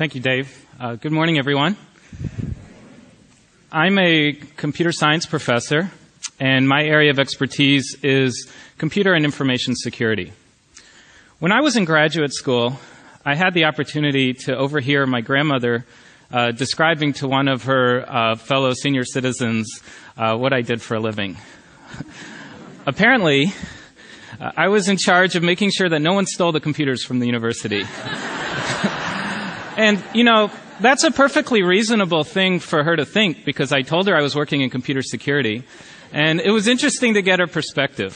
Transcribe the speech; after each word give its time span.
Thank 0.00 0.14
you, 0.14 0.22
Dave. 0.22 0.66
Uh, 0.80 0.94
good 0.94 1.12
morning, 1.12 1.36
everyone. 1.36 1.76
I'm 3.70 3.98
a 3.98 4.32
computer 4.32 4.92
science 4.92 5.26
professor, 5.26 5.90
and 6.40 6.66
my 6.66 6.82
area 6.84 7.10
of 7.10 7.18
expertise 7.18 7.98
is 8.02 8.50
computer 8.78 9.12
and 9.12 9.26
information 9.26 9.76
security. 9.76 10.32
When 11.38 11.52
I 11.52 11.60
was 11.60 11.76
in 11.76 11.84
graduate 11.84 12.32
school, 12.32 12.80
I 13.26 13.34
had 13.34 13.52
the 13.52 13.64
opportunity 13.64 14.32
to 14.46 14.56
overhear 14.56 15.04
my 15.04 15.20
grandmother 15.20 15.84
uh, 16.32 16.52
describing 16.52 17.12
to 17.20 17.28
one 17.28 17.46
of 17.46 17.64
her 17.64 18.02
uh, 18.10 18.36
fellow 18.36 18.72
senior 18.72 19.04
citizens 19.04 19.82
uh, 20.16 20.34
what 20.34 20.54
I 20.54 20.62
did 20.62 20.80
for 20.80 20.94
a 20.94 21.00
living. 21.00 21.36
Apparently, 22.86 23.52
uh, 24.40 24.52
I 24.56 24.68
was 24.68 24.88
in 24.88 24.96
charge 24.96 25.36
of 25.36 25.42
making 25.42 25.72
sure 25.72 25.90
that 25.90 26.00
no 26.00 26.14
one 26.14 26.24
stole 26.24 26.52
the 26.52 26.60
computers 26.60 27.04
from 27.04 27.18
the 27.18 27.26
university. 27.26 27.84
and, 29.80 30.04
you 30.14 30.24
know, 30.24 30.50
that's 30.80 31.04
a 31.04 31.10
perfectly 31.10 31.62
reasonable 31.62 32.22
thing 32.22 32.60
for 32.60 32.84
her 32.84 32.96
to 32.96 33.06
think 33.06 33.46
because 33.46 33.72
I 33.72 33.80
told 33.80 34.08
her 34.08 34.14
I 34.16 34.20
was 34.20 34.36
working 34.36 34.60
in 34.60 34.68
computer 34.68 35.00
security. 35.00 35.64
And 36.12 36.38
it 36.38 36.50
was 36.50 36.68
interesting 36.68 37.14
to 37.14 37.22
get 37.22 37.38
her 37.38 37.46
perspective. 37.46 38.12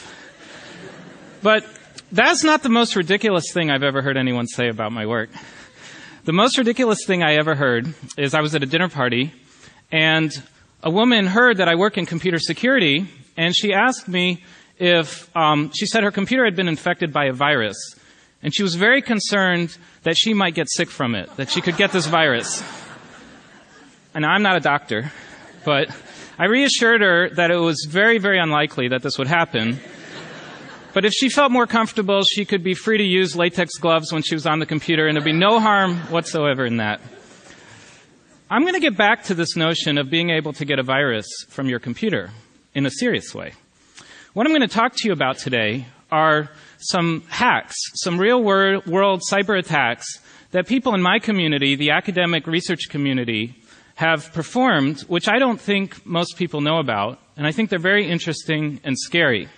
But 1.42 1.64
that's 2.12 2.45
not 2.45 2.62
the 2.62 2.68
most 2.68 2.96
ridiculous 2.96 3.45
thing 3.50 3.70
I've 3.70 3.82
ever 3.82 4.02
heard 4.02 4.18
anyone 4.18 4.46
say 4.46 4.68
about 4.68 4.92
my 4.92 5.06
work. 5.06 5.30
The 6.24 6.34
most 6.34 6.59
ridiculous 6.59 6.98
thing 7.06 7.23
I 7.23 7.37
ever 7.37 7.54
heard 7.54 7.95
is 8.18 8.34
I 8.34 8.42
was 8.42 8.54
at 8.54 8.62
a 8.62 8.66
dinner 8.66 8.90
party 8.90 9.32
and 9.90 10.30
a 10.82 10.90
woman 10.90 11.26
heard 11.26 11.56
that 11.59 11.68
I 11.68 11.76
work 11.76 11.96
in 11.96 12.04
computer 12.04 12.38
security 12.38 13.09
and 13.38 13.56
she 13.56 13.73
asked 13.73 14.06
me 14.06 14.45
if, 14.78 15.34
um, 15.34 15.70
she 15.74 15.87
said 15.87 16.02
her 16.02 16.10
computer 16.10 16.45
had 16.45 16.56
been 16.56 16.68
infected 16.68 17.10
by 17.10 17.24
a 17.24 17.32
virus. 17.32 17.76
And 18.44 18.54
she 18.54 18.62
was 18.62 18.74
very 18.74 19.00
concerned 19.00 19.76
that 20.02 20.16
she 20.18 20.34
might 20.34 20.54
get 20.54 20.70
sick 20.70 20.90
from 20.90 21.14
it, 21.14 21.34
that 21.37 21.48
she 21.48 21.62
could 21.62 21.78
get 21.78 21.92
this 21.92 22.06
virus. 22.06 22.62
And 24.14 24.24
I'm 24.24 24.42
not 24.42 24.56
a 24.56 24.60
doctor, 24.60 25.10
but 25.64 25.88
I 26.38 26.45
reassured 26.45 27.01
her 27.01 27.30
that 27.30 27.51
it 27.51 27.56
was 27.56 27.86
very, 27.88 28.18
very 28.18 28.38
unlikely 28.38 28.88
that 28.88 29.02
this 29.02 29.16
would 29.16 29.28
happen. 29.28 29.80
But 30.92 31.06
if 31.06 31.14
she 31.14 31.30
felt 31.30 31.52
more 31.52 31.66
comfortable, 31.66 32.23
she 32.23 32.45
could 32.45 32.62
be 32.62 32.74
free 32.74 32.98
to 32.98 33.04
use 33.04 33.34
latex 33.34 33.78
gloves 33.78 34.12
when 34.12 34.23
she 34.23 34.34
was 34.34 34.46
on 34.46 34.58
the 34.58 34.66
computer, 34.66 35.08
and 35.08 35.16
there'd 35.16 35.24
be 35.24 35.32
no 35.32 35.58
harm 35.58 35.96
whatsoever 36.10 36.66
in 36.66 36.76
that. 36.76 37.01
I'm 38.51 38.60
going 38.60 38.74
to 38.74 38.80
get 38.80 38.96
back 38.96 39.24
to 39.24 39.34
this 39.34 39.56
notion 39.56 39.96
of 39.96 40.10
being 40.10 40.29
able 40.29 40.52
to 40.52 40.66
get 40.66 40.79
a 40.79 40.82
virus 40.82 41.26
from 41.48 41.68
your 41.68 41.79
computer 41.79 42.30
in 42.74 42.84
a 42.84 42.90
serious 42.90 43.34
way. 43.34 43.54
What 44.34 44.46
I'm 44.46 44.52
going 44.52 44.68
to 44.68 44.74
talk 44.74 44.92
to 44.96 45.08
you 45.08 45.12
about 45.12 45.38
today 45.38 45.86
are 46.12 46.51
some 46.78 47.22
hacks, 47.28 47.76
some 47.94 48.18
real 48.18 48.42
world 48.42 49.22
cyber 49.30 49.58
attacks 49.58 50.20
that 50.50 50.66
people 50.66 50.94
in 50.94 51.02
my 51.02 51.18
community, 51.18 51.74
the 51.74 51.90
academic 51.90 52.46
research 52.46 52.88
community, 52.88 53.56
have 53.96 54.32
performed, 54.32 55.00
which 55.02 55.28
I 55.28 55.38
don't 55.38 55.60
think 55.60 56.04
most 56.04 56.36
people 56.36 56.60
know 56.60 56.78
about, 56.78 57.20
and 57.36 57.46
I 57.46 57.52
think 57.52 57.70
they're 57.70 57.78
very 57.78 58.08
interesting 58.08 58.80
and 58.84 58.98
scary. 58.98 59.48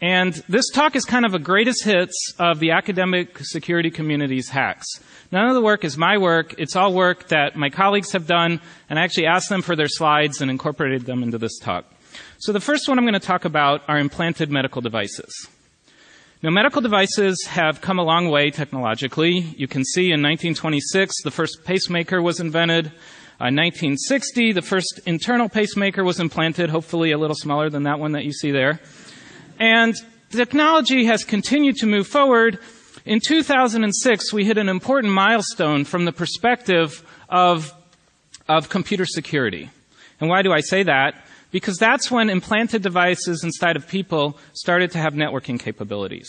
And 0.00 0.34
this 0.48 0.68
talk 0.70 0.94
is 0.94 1.04
kind 1.04 1.24
of 1.24 1.32
a 1.32 1.38
greatest 1.38 1.82
hits 1.84 2.34
of 2.38 2.58
the 2.58 2.72
academic 2.72 3.38
security 3.38 3.90
community's 3.90 4.50
hacks. 4.50 4.86
None 5.32 5.48
of 5.48 5.54
the 5.54 5.62
work 5.62 5.84
is 5.84 5.96
my 5.96 6.18
work. 6.18 6.54
It's 6.58 6.76
all 6.76 6.92
work 6.92 7.28
that 7.28 7.56
my 7.56 7.70
colleagues 7.70 8.12
have 8.12 8.26
done, 8.26 8.60
and 8.90 8.98
I 8.98 9.02
actually 9.02 9.26
asked 9.26 9.48
them 9.48 9.62
for 9.62 9.74
their 9.74 9.88
slides 9.88 10.40
and 10.40 10.50
incorporated 10.50 11.06
them 11.06 11.22
into 11.22 11.38
this 11.38 11.58
talk. 11.58 11.86
So 12.38 12.52
the 12.52 12.60
first 12.60 12.88
one 12.88 12.98
I'm 12.98 13.04
going 13.04 13.14
to 13.14 13.20
talk 13.20 13.44
about 13.44 13.82
are 13.88 13.98
implanted 13.98 14.50
medical 14.50 14.82
devices. 14.82 15.48
Now, 16.46 16.52
medical 16.52 16.80
devices 16.80 17.44
have 17.48 17.80
come 17.80 17.98
a 17.98 18.04
long 18.04 18.28
way 18.28 18.52
technologically. 18.52 19.40
You 19.58 19.66
can 19.66 19.84
see 19.84 20.12
in 20.12 20.22
1926, 20.22 21.22
the 21.24 21.32
first 21.32 21.64
pacemaker 21.64 22.22
was 22.22 22.38
invented. 22.38 22.86
Uh, 22.86 23.50
1960, 23.50 24.52
the 24.52 24.62
first 24.62 25.00
internal 25.06 25.48
pacemaker 25.48 26.04
was 26.04 26.20
implanted, 26.20 26.70
hopefully 26.70 27.10
a 27.10 27.18
little 27.18 27.34
smaller 27.34 27.68
than 27.68 27.82
that 27.82 27.98
one 27.98 28.12
that 28.12 28.24
you 28.24 28.32
see 28.32 28.52
there. 28.52 28.78
And 29.58 29.96
technology 30.30 31.06
has 31.06 31.24
continued 31.24 31.78
to 31.78 31.86
move 31.86 32.06
forward. 32.06 32.60
In 33.04 33.18
2006, 33.18 34.32
we 34.32 34.44
hit 34.44 34.56
an 34.56 34.68
important 34.68 35.12
milestone 35.12 35.84
from 35.84 36.04
the 36.04 36.12
perspective 36.12 37.04
of, 37.28 37.74
of 38.48 38.68
computer 38.68 39.04
security. 39.04 39.68
And 40.20 40.30
why 40.30 40.42
do 40.42 40.52
I 40.52 40.60
say 40.60 40.84
that? 40.84 41.25
Because 41.50 41.76
that's 41.76 42.10
when 42.10 42.30
implanted 42.30 42.82
devices 42.82 43.44
inside 43.44 43.76
of 43.76 43.88
people 43.88 44.38
started 44.52 44.90
to 44.92 44.98
have 44.98 45.14
networking 45.14 45.58
capabilities. 45.58 46.28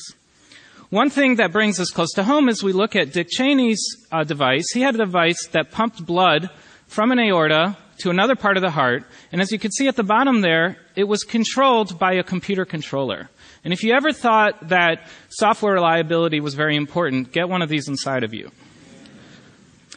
One 0.90 1.10
thing 1.10 1.36
that 1.36 1.52
brings 1.52 1.80
us 1.80 1.90
close 1.90 2.14
to 2.14 2.24
home 2.24 2.48
is 2.48 2.64
we 2.64 2.72
look 2.72 2.96
at 2.96 3.12
Dick 3.12 3.28
Cheney's 3.30 3.84
uh, 4.12 4.24
device. 4.24 4.72
He 4.74 4.82
had 4.82 4.96
a 4.96 5.00
device 5.00 5.48
that 5.52 5.72
pumped 5.72 6.06
blood 6.06 6.50
from 6.88 7.12
an 7.12 7.20
aorta 7.20 7.76
to 8.00 8.10
another 8.10 8.36
part 8.36 8.58
of 8.58 8.62
the 8.62 8.70
heart, 8.70 9.04
and 9.32 9.42
as 9.42 9.52
you 9.52 9.60
can 9.60 9.72
see 9.72 9.88
at 9.88 9.96
the 9.96 10.04
bottom 10.04 10.42
there, 10.42 10.78
it 10.96 11.06
was 11.06 11.24
controlled 11.24 12.00
by 12.00 12.14
a 12.14 12.24
computer 12.24 12.64
controller. 12.64 13.30
And 13.64 13.74
if 13.74 13.84
you 13.84 13.94
ever 13.94 14.14
thought 14.14 14.70
that 14.70 15.08
software 15.30 15.74
reliability 15.74 16.40
was 16.40 16.54
very 16.54 16.78
important, 16.78 17.32
get 17.32 17.50
one 17.50 17.62
of 17.62 17.70
these 17.70 17.88
inside 17.88 18.24
of 18.24 18.34
you. 18.34 18.52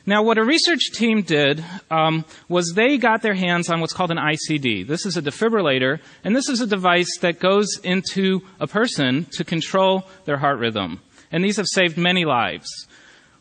Now, 0.07 0.23
what 0.23 0.39
a 0.39 0.45
research 0.45 0.93
team 0.93 1.23
did 1.23 1.63
um, 1.91 2.25
was 2.49 2.73
they 2.75 2.97
got 2.97 3.21
their 3.23 3.35
hands 3.35 3.69
on 3.69 3.81
what's 3.81 3.93
called 3.93 4.11
an 4.11 4.17
ICD. 4.17 4.87
This 4.87 5.05
is 5.05 5.17
a 5.17 5.23
defibrillator, 5.23 6.01
and 6.25 6.35
this 6.35 6.49
is 6.49 6.61
a 6.61 6.67
device 6.67 7.19
that 7.21 7.39
goes 7.39 7.79
into 7.85 8.41
a 8.59 8.67
person 8.67 9.27
to 9.33 9.45
control 9.45 10.09
their 10.25 10.39
heart 10.39 10.59
rhythm. 10.59 11.01
And 11.31 11.45
these 11.45 11.59
have 11.59 11.67
saved 11.67 11.99
many 11.99 12.25
lives. 12.25 12.69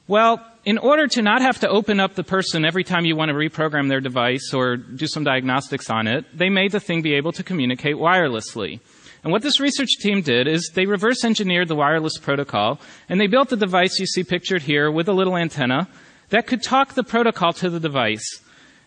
Well, 0.07 0.45
in 0.65 0.77
order 0.77 1.07
to 1.07 1.21
not 1.21 1.41
have 1.41 1.59
to 1.59 1.69
open 1.69 1.99
up 1.99 2.15
the 2.15 2.23
person 2.23 2.65
every 2.65 2.83
time 2.83 3.05
you 3.05 3.15
want 3.15 3.29
to 3.29 3.35
reprogram 3.35 3.87
their 3.87 4.01
device 4.01 4.53
or 4.53 4.75
do 4.75 5.07
some 5.07 5.23
diagnostics 5.23 5.89
on 5.89 6.07
it, 6.07 6.25
they 6.37 6.49
made 6.49 6.71
the 6.71 6.79
thing 6.79 7.01
be 7.01 7.13
able 7.13 7.31
to 7.33 7.43
communicate 7.43 7.95
wirelessly. 7.95 8.81
And 9.23 9.31
what 9.31 9.41
this 9.41 9.59
research 9.59 9.97
team 9.99 10.21
did 10.21 10.47
is 10.47 10.71
they 10.73 10.85
reverse 10.85 11.23
engineered 11.23 11.67
the 11.67 11.75
wireless 11.75 12.17
protocol, 12.17 12.79
and 13.07 13.19
they 13.19 13.27
built 13.27 13.49
the 13.49 13.57
device 13.57 13.99
you 13.99 14.05
see 14.05 14.23
pictured 14.23 14.63
here 14.63 14.91
with 14.91 15.07
a 15.07 15.13
little 15.13 15.37
antenna 15.37 15.87
that 16.29 16.47
could 16.47 16.63
talk 16.63 16.93
the 16.93 17.03
protocol 17.03 17.53
to 17.53 17.69
the 17.69 17.79
device 17.79 18.41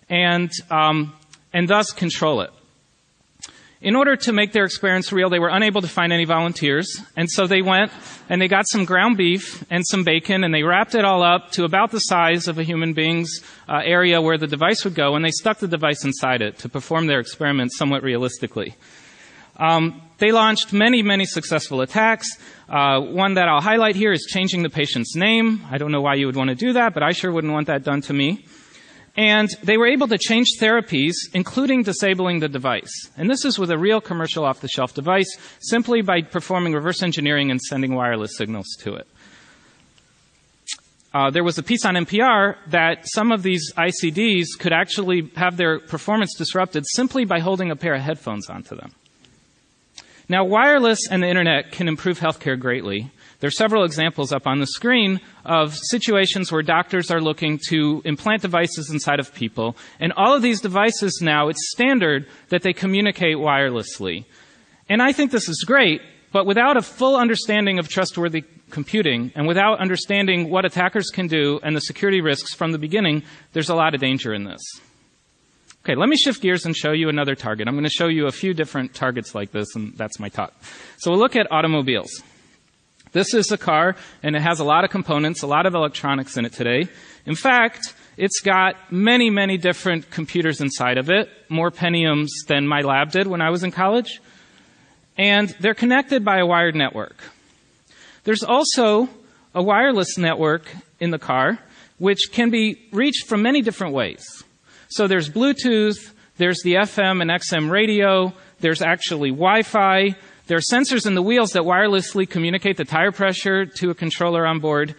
and, 0.09 0.51
um, 0.71 1.13
and 1.53 1.69
thus 1.69 1.91
control 1.91 2.41
it. 2.41 2.51
In 3.81 3.97
order 3.97 4.15
to 4.15 4.33
make 4.33 4.53
their 4.53 4.65
experience 4.65 5.11
real, 5.11 5.29
they 5.29 5.41
were 5.41 5.49
unable 5.49 5.81
to 5.81 5.89
find 5.89 6.13
any 6.13 6.25
volunteers, 6.25 7.01
and 7.17 7.29
so 7.29 7.49
they 7.49 7.63
went 7.63 7.91
and 8.29 8.41
they 8.41 8.47
got 8.47 8.69
some 8.69 8.85
ground 8.85 9.17
beef 9.17 9.65
and 9.71 9.85
some 9.85 10.05
bacon, 10.05 10.45
and 10.45 10.55
they 10.55 10.63
wrapped 10.63 10.95
it 10.95 11.05
all 11.05 11.21
up 11.25 11.51
to 11.53 11.65
about 11.65 11.91
the 11.91 11.99
size 11.99 12.47
of 12.47 12.59
a 12.59 12.63
human 12.63 12.93
being's 12.93 13.43
uh, 13.69 13.81
area 13.85 14.23
where 14.23 14.39
the 14.39 14.47
device 14.47 14.85
would 14.85 14.95
go, 14.95 15.17
and 15.17 15.25
they 15.25 15.33
stuck 15.33 15.59
the 15.59 15.67
device 15.67 16.05
inside 16.05 16.43
it 16.43 16.59
to 16.59 16.69
perform 16.69 17.09
their 17.09 17.19
experiment 17.19 17.73
somewhat 17.73 18.05
realistically. 18.05 18.77
Um, 19.57 20.03
they 20.19 20.33
launched 20.33 20.73
many, 20.73 21.03
many 21.03 21.25
successful 21.25 21.81
attacks. 21.81 22.29
Uh, 22.69 23.01
one 23.01 23.35
that 23.35 23.49
I'll 23.49 23.61
highlight 23.61 23.97
here 23.97 24.13
is 24.13 24.25
changing 24.31 24.63
the 24.63 24.71
patient's 24.71 25.17
name. 25.17 25.67
I 25.71 25.79
don't 25.79 25.93
know 25.93 26.01
why 26.01 26.15
you 26.15 26.27
would 26.27 26.37
want 26.37 26.51
to 26.51 26.55
do 26.55 26.75
that, 26.75 26.95
but 26.95 27.03
I 27.03 27.13
sure 27.13 27.33
wouldn't 27.33 27.53
want 27.53 27.67
that 27.67 27.83
done 27.83 28.03
to 28.03 28.12
me. 28.12 28.45
And 29.17 29.51
they 29.62 29.77
were 29.77 29.89
able 29.89 30.09
to 30.09 30.17
change 30.17 30.47
therapies, 30.59 31.12
including 31.35 31.83
disabling 31.83 32.41
the 32.41 32.49
device. 32.49 33.11
And 33.17 33.29
this 33.29 33.45
is 33.45 33.59
with 33.59 33.71
a 33.71 33.77
real 33.77 34.01
commercial 34.01 34.45
off 34.45 34.61
the 34.61 34.69
shelf 34.69 34.95
device, 34.95 35.37
simply 35.61 36.01
by 36.01 36.23
performing 36.23 36.73
reverse 36.73 37.03
engineering 37.03 37.51
and 37.51 37.61
sending 37.61 37.95
wireless 37.95 38.37
signals 38.39 38.69
to 38.81 38.95
it. 38.95 39.07
Uh, 41.12 41.29
there 41.29 41.45
was 41.45 41.59
a 41.59 41.62
piece 41.62 41.85
on 41.85 41.95
NPR 41.95 42.57
that 42.69 43.07
some 43.07 43.33
of 43.33 43.43
these 43.43 43.71
ICDs 43.75 44.47
could 44.59 44.73
actually 44.73 45.31
have 45.37 45.59
their 45.59 45.79
performance 45.79 46.35
disrupted 46.39 46.85
simply 46.87 47.27
by 47.27 47.39
holding 47.41 47.71
a 47.71 47.77
pair 47.77 47.95
of 47.95 48.01
headphones 48.01 48.49
onto 48.49 48.75
them. 48.75 48.93
Now, 50.28 50.44
wireless 50.44 51.09
and 51.10 51.22
the 51.22 51.28
internet 51.28 51.72
can 51.72 51.88
improve 51.88 52.19
healthcare 52.19 52.59
greatly. 52.59 53.10
There 53.41 53.49
are 53.49 53.50
several 53.50 53.85
examples 53.85 54.32
up 54.32 54.47
on 54.47 54.61
the 54.61 54.67
screen 54.67 55.20
of 55.44 55.76
situations 55.76 56.52
where 56.52 56.62
doctors 56.62 57.11
are 57.11 57.20
looking 57.20 57.58
to 57.69 58.00
implant 58.05 58.43
devices 58.43 58.88
inside 58.91 59.19
of 59.19 59.35
people. 59.35 59.76
And 59.99 60.12
all 60.12 60.35
of 60.35 60.43
these 60.43 60.61
devices 60.61 61.20
now, 61.20 61.49
it's 61.49 61.70
standard 61.73 62.29
that 62.50 62.62
they 62.62 62.73
communicate 62.73 63.37
wirelessly. 63.37 64.26
And 64.88 65.02
I 65.02 65.12
think 65.12 65.32
this 65.32 65.49
is 65.49 65.64
great, 65.67 66.02
but 66.32 66.47
without 66.47 66.76
a 66.76 66.82
full 66.82 67.17
understanding 67.17 67.81
of 67.81 67.88
trustworthy 67.88 68.44
computing 68.70 69.32
and 69.35 69.49
without 69.49 69.81
understanding 69.81 70.49
what 70.49 70.64
attackers 70.64 71.11
can 71.11 71.26
do 71.26 71.58
and 71.62 71.75
the 71.76 71.81
security 71.81 72.20
risks 72.20 72.55
from 72.55 72.73
the 72.73 72.79
beginning, 72.79 73.23
there's 73.52 73.69
a 73.69 73.75
lot 73.75 73.94
of 73.94 74.00
danger 74.00 74.32
in 74.32 74.44
this. 74.44 74.62
Okay, 75.84 75.96
let 75.96 76.08
me 76.08 76.17
shift 76.17 76.40
gears 76.40 76.64
and 76.64 76.76
show 76.76 76.93
you 76.93 77.08
another 77.08 77.34
target. 77.34 77.67
I'm 77.67 77.75
going 77.75 77.82
to 77.82 77.90
show 77.90 78.06
you 78.06 78.29
a 78.29 78.31
few 78.31 78.55
different 78.55 78.94
targets 78.94 79.34
like 79.34 79.50
this, 79.50 79.75
and 79.75 79.93
that's 79.96 80.20
my 80.20 80.29
talk. 80.29 80.55
So 80.99 81.11
we'll 81.11 81.19
look 81.19 81.34
at 81.34 81.50
automobiles. 81.50 82.23
This 83.11 83.34
is 83.34 83.50
a 83.50 83.58
car, 83.58 83.96
and 84.23 84.37
it 84.37 84.43
has 84.43 84.61
a 84.61 84.64
lot 84.64 84.84
of 84.84 84.90
components, 84.90 85.43
a 85.43 85.49
lot 85.49 85.67
of 85.67 85.75
electronics 85.75 86.37
in 86.37 86.44
it 86.44 86.52
today. 86.52 86.87
In 87.26 87.34
fact, 87.34 87.94
it's 88.17 88.38
got 88.38 88.93
many, 88.93 89.29
many 89.29 89.58
different 89.58 90.08
computers 90.08 90.61
inside 90.61 90.99
of 90.99 91.11
it, 91.11 91.29
more 91.49 91.73
Pentiums 91.73 92.28
than 92.46 92.69
my 92.69 92.82
lab 92.82 93.11
did 93.11 93.26
when 93.26 93.40
I 93.40 93.50
was 93.50 93.64
in 93.64 93.73
college. 93.73 94.20
And 95.19 95.49
they're 95.58 95.75
connected 95.75 96.25
by 96.25 96.38
a 96.38 96.46
wired 96.46 96.76
network. 96.76 97.17
There's 98.23 98.44
also 98.44 99.08
a 99.52 99.62
wireless 99.64 100.17
network 100.17 100.62
in 101.00 101.11
the 101.11 101.19
car, 101.19 101.58
which 101.99 102.31
can 102.31 102.50
be 102.50 102.88
reached 102.93 103.26
from 103.26 103.43
many 103.43 103.62
different 103.62 103.94
ways. 103.94 104.44
So 104.94 105.06
there's 105.06 105.31
Bluetooth, 105.31 106.12
there's 106.37 106.61
the 106.65 106.75
FM 106.75 107.23
and 107.23 107.31
XM 107.31 107.71
radio, 107.71 108.35
there's 108.61 108.83
actually 108.83 109.31
Wi-Fi, 109.31 110.15
there 110.49 110.59
are 110.59 110.61
sensors 110.61 111.06
in 111.06 111.15
the 111.15 111.23
wheels 111.23 111.53
that 111.53 111.62
wirelessly 111.62 112.29
communicate 112.29 112.77
the 112.77 112.85
tire 112.85 113.11
pressure 113.11 113.65
to 113.65 113.89
a 113.89 113.94
controller 113.94 114.47
on 114.47 114.59
board. 114.59 114.94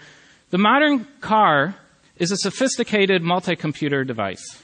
The 0.49 0.57
modern 0.57 1.05
car 1.21 1.75
is 2.17 2.31
a 2.31 2.37
sophisticated 2.37 3.21
multi-computer 3.21 4.03
device. 4.03 4.63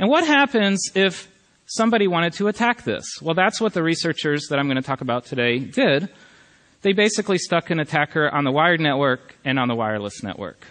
And 0.00 0.08
what 0.08 0.26
happens 0.26 0.80
if 0.96 1.30
somebody 1.66 2.08
wanted 2.08 2.32
to 2.32 2.48
attack 2.48 2.82
this? 2.82 3.04
Well, 3.22 3.36
that's 3.36 3.60
what 3.60 3.72
the 3.72 3.84
researchers 3.84 4.48
that 4.48 4.58
I'm 4.58 4.66
going 4.66 4.82
to 4.82 4.82
talk 4.82 5.00
about 5.00 5.26
today 5.26 5.60
did. 5.60 6.08
They 6.82 6.92
basically 6.92 7.38
stuck 7.38 7.70
an 7.70 7.78
attacker 7.78 8.28
on 8.28 8.42
the 8.42 8.50
wired 8.50 8.80
network 8.80 9.36
and 9.44 9.60
on 9.60 9.68
the 9.68 9.76
wireless 9.76 10.24
network. 10.24 10.66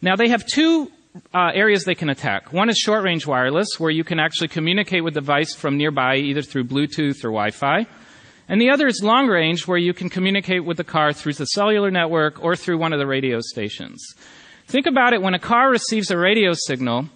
Now 0.00 0.16
they 0.16 0.30
have 0.30 0.46
two 0.46 0.90
uh, 1.34 1.50
areas 1.54 1.84
they 1.84 1.94
can 1.94 2.10
attack. 2.10 2.52
One 2.52 2.68
is 2.68 2.76
short 2.76 3.04
range 3.04 3.26
wireless, 3.26 3.68
where 3.78 3.90
you 3.90 4.04
can 4.04 4.18
actually 4.18 4.48
communicate 4.48 5.04
with 5.04 5.14
the 5.14 5.20
device 5.20 5.54
from 5.54 5.76
nearby, 5.76 6.16
either 6.16 6.42
through 6.42 6.64
Bluetooth 6.64 7.24
or 7.24 7.30
Wi 7.30 7.50
Fi. 7.50 7.86
And 8.48 8.60
the 8.60 8.70
other 8.70 8.86
is 8.86 9.02
long 9.02 9.26
range, 9.28 9.66
where 9.66 9.78
you 9.78 9.92
can 9.92 10.08
communicate 10.08 10.64
with 10.64 10.76
the 10.76 10.84
car 10.84 11.12
through 11.12 11.34
the 11.34 11.46
cellular 11.46 11.90
network 11.90 12.42
or 12.42 12.56
through 12.56 12.78
one 12.78 12.92
of 12.92 12.98
the 12.98 13.06
radio 13.06 13.40
stations. 13.40 14.02
Think 14.66 14.86
about 14.86 15.12
it 15.12 15.22
when 15.22 15.34
a 15.34 15.38
car 15.38 15.70
receives 15.70 16.10
a 16.10 16.18
radio 16.18 16.52
signal, 16.54 17.08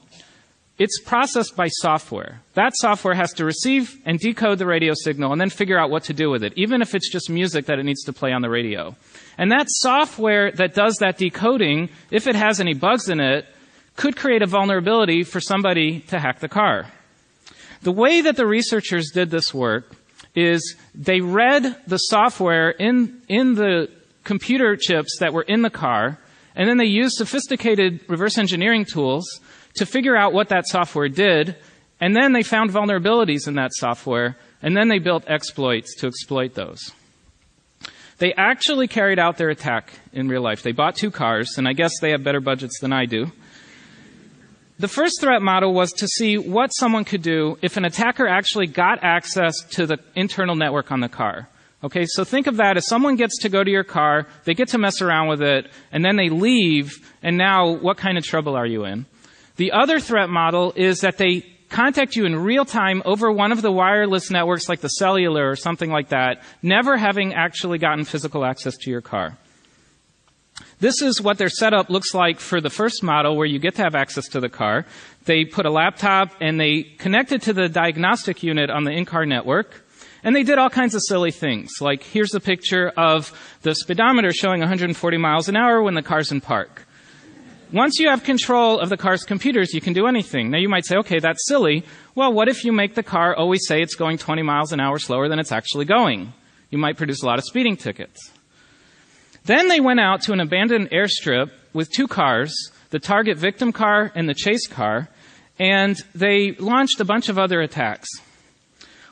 it's 0.78 1.00
processed 1.00 1.54
by 1.54 1.68
software. 1.68 2.40
That 2.54 2.72
software 2.74 3.14
has 3.14 3.32
to 3.34 3.44
receive 3.44 3.94
and 4.04 4.18
decode 4.18 4.58
the 4.58 4.66
radio 4.66 4.94
signal 4.94 5.32
and 5.32 5.40
then 5.40 5.50
figure 5.50 5.78
out 5.78 5.90
what 5.90 6.04
to 6.04 6.12
do 6.12 6.30
with 6.30 6.42
it, 6.42 6.54
even 6.56 6.82
if 6.82 6.94
it's 6.94 7.10
just 7.10 7.30
music 7.30 7.66
that 7.66 7.78
it 7.78 7.84
needs 7.84 8.02
to 8.04 8.12
play 8.12 8.32
on 8.32 8.42
the 8.42 8.50
radio. 8.50 8.96
And 9.38 9.52
that 9.52 9.66
software 9.68 10.50
that 10.52 10.74
does 10.74 10.96
that 10.96 11.18
decoding, 11.18 11.88
if 12.10 12.26
it 12.26 12.34
has 12.34 12.58
any 12.58 12.74
bugs 12.74 13.08
in 13.08 13.20
it, 13.20 13.46
could 13.96 14.16
create 14.16 14.42
a 14.42 14.46
vulnerability 14.46 15.22
for 15.22 15.40
somebody 15.40 16.00
to 16.00 16.18
hack 16.18 16.40
the 16.40 16.48
car. 16.48 16.90
The 17.82 17.92
way 17.92 18.20
that 18.20 18.36
the 18.36 18.46
researchers 18.46 19.10
did 19.12 19.30
this 19.30 19.52
work 19.52 19.90
is 20.34 20.76
they 20.94 21.20
read 21.20 21.76
the 21.86 21.98
software 21.98 22.70
in, 22.70 23.20
in 23.28 23.54
the 23.54 23.90
computer 24.24 24.76
chips 24.76 25.18
that 25.20 25.32
were 25.32 25.42
in 25.42 25.62
the 25.62 25.70
car, 25.70 26.18
and 26.54 26.68
then 26.68 26.78
they 26.78 26.84
used 26.84 27.16
sophisticated 27.16 28.00
reverse 28.08 28.38
engineering 28.38 28.84
tools 28.84 29.24
to 29.74 29.86
figure 29.86 30.16
out 30.16 30.32
what 30.32 30.48
that 30.48 30.66
software 30.66 31.08
did, 31.08 31.56
and 32.00 32.14
then 32.14 32.32
they 32.32 32.42
found 32.42 32.70
vulnerabilities 32.70 33.46
in 33.46 33.54
that 33.54 33.72
software, 33.74 34.36
and 34.62 34.76
then 34.76 34.88
they 34.88 34.98
built 34.98 35.24
exploits 35.26 35.94
to 35.96 36.06
exploit 36.06 36.54
those. 36.54 36.92
They 38.18 38.32
actually 38.34 38.86
carried 38.86 39.18
out 39.18 39.38
their 39.38 39.50
attack 39.50 39.92
in 40.12 40.28
real 40.28 40.42
life. 40.42 40.62
They 40.62 40.72
bought 40.72 40.94
two 40.94 41.10
cars, 41.10 41.58
and 41.58 41.66
I 41.66 41.72
guess 41.72 41.92
they 42.00 42.10
have 42.10 42.22
better 42.22 42.40
budgets 42.40 42.78
than 42.80 42.92
I 42.92 43.06
do. 43.06 43.32
The 44.82 44.88
first 44.88 45.20
threat 45.20 45.42
model 45.42 45.72
was 45.72 45.92
to 45.92 46.08
see 46.08 46.38
what 46.38 46.74
someone 46.74 47.04
could 47.04 47.22
do 47.22 47.56
if 47.62 47.76
an 47.76 47.84
attacker 47.84 48.26
actually 48.26 48.66
got 48.66 48.98
access 49.04 49.54
to 49.74 49.86
the 49.86 49.98
internal 50.16 50.56
network 50.56 50.90
on 50.90 50.98
the 50.98 51.08
car. 51.08 51.48
Okay, 51.84 52.04
so 52.04 52.24
think 52.24 52.48
of 52.48 52.56
that 52.56 52.76
as 52.76 52.88
someone 52.88 53.14
gets 53.14 53.38
to 53.42 53.48
go 53.48 53.62
to 53.62 53.70
your 53.70 53.84
car, 53.84 54.26
they 54.42 54.54
get 54.54 54.66
to 54.70 54.78
mess 54.78 55.00
around 55.00 55.28
with 55.28 55.40
it, 55.40 55.70
and 55.92 56.04
then 56.04 56.16
they 56.16 56.30
leave, 56.30 56.90
and 57.22 57.38
now 57.38 57.76
what 57.76 57.96
kind 57.96 58.18
of 58.18 58.24
trouble 58.24 58.56
are 58.56 58.66
you 58.66 58.84
in? 58.84 59.06
The 59.54 59.70
other 59.70 60.00
threat 60.00 60.28
model 60.28 60.72
is 60.74 61.02
that 61.02 61.16
they 61.16 61.46
contact 61.68 62.16
you 62.16 62.26
in 62.26 62.34
real 62.34 62.64
time 62.64 63.02
over 63.04 63.30
one 63.30 63.52
of 63.52 63.62
the 63.62 63.70
wireless 63.70 64.32
networks 64.32 64.68
like 64.68 64.80
the 64.80 64.88
cellular 64.88 65.48
or 65.48 65.54
something 65.54 65.92
like 65.92 66.08
that, 66.08 66.42
never 66.60 66.96
having 66.96 67.34
actually 67.34 67.78
gotten 67.78 68.04
physical 68.04 68.44
access 68.44 68.76
to 68.78 68.90
your 68.90 69.00
car. 69.00 69.38
This 70.82 71.00
is 71.00 71.22
what 71.22 71.38
their 71.38 71.48
setup 71.48 71.90
looks 71.90 72.12
like 72.12 72.40
for 72.40 72.60
the 72.60 72.68
first 72.68 73.04
model 73.04 73.36
where 73.36 73.46
you 73.46 73.60
get 73.60 73.76
to 73.76 73.82
have 73.82 73.94
access 73.94 74.26
to 74.30 74.40
the 74.40 74.48
car. 74.48 74.84
They 75.26 75.44
put 75.44 75.64
a 75.64 75.70
laptop 75.70 76.32
and 76.40 76.58
they 76.58 76.82
connected 76.82 77.36
it 77.36 77.42
to 77.42 77.52
the 77.52 77.68
diagnostic 77.68 78.42
unit 78.42 78.68
on 78.68 78.82
the 78.82 78.90
in-car 78.90 79.24
network. 79.24 79.84
And 80.24 80.34
they 80.34 80.42
did 80.42 80.58
all 80.58 80.70
kinds 80.70 80.96
of 80.96 81.02
silly 81.06 81.30
things. 81.30 81.70
Like 81.80 82.02
here's 82.02 82.34
a 82.34 82.40
picture 82.40 82.88
of 82.96 83.32
the 83.62 83.76
speedometer 83.76 84.32
showing 84.32 84.58
140 84.58 85.18
miles 85.18 85.48
an 85.48 85.54
hour 85.54 85.80
when 85.80 85.94
the 85.94 86.02
car's 86.02 86.32
in 86.32 86.40
park. 86.40 86.84
Once 87.72 88.00
you 88.00 88.08
have 88.08 88.24
control 88.24 88.80
of 88.80 88.88
the 88.88 88.96
car's 88.96 89.22
computers, 89.22 89.72
you 89.72 89.80
can 89.80 89.92
do 89.92 90.08
anything. 90.08 90.50
Now 90.50 90.58
you 90.58 90.68
might 90.68 90.84
say, 90.84 90.96
okay, 90.96 91.20
that's 91.20 91.46
silly. 91.46 91.84
Well, 92.16 92.32
what 92.32 92.48
if 92.48 92.64
you 92.64 92.72
make 92.72 92.96
the 92.96 93.04
car 93.04 93.36
always 93.36 93.68
say 93.68 93.82
it's 93.82 93.94
going 93.94 94.18
20 94.18 94.42
miles 94.42 94.72
an 94.72 94.80
hour 94.80 94.98
slower 94.98 95.28
than 95.28 95.38
it's 95.38 95.52
actually 95.52 95.84
going? 95.84 96.32
You 96.70 96.78
might 96.78 96.96
produce 96.96 97.22
a 97.22 97.26
lot 97.26 97.38
of 97.38 97.44
speeding 97.44 97.76
tickets. 97.76 98.32
Then 99.44 99.68
they 99.68 99.80
went 99.80 100.00
out 100.00 100.22
to 100.22 100.32
an 100.32 100.40
abandoned 100.40 100.90
airstrip 100.90 101.50
with 101.72 101.90
two 101.90 102.06
cars, 102.06 102.54
the 102.90 102.98
target 102.98 103.38
victim 103.38 103.72
car 103.72 104.12
and 104.14 104.28
the 104.28 104.34
chase 104.34 104.66
car, 104.66 105.08
and 105.58 105.96
they 106.14 106.52
launched 106.52 107.00
a 107.00 107.04
bunch 107.04 107.28
of 107.28 107.38
other 107.38 107.60
attacks. 107.60 108.08